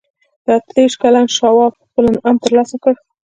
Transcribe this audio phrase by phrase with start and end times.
[0.55, 2.93] اته دېرش کلن شواب خپل انعام ترلاسه کړ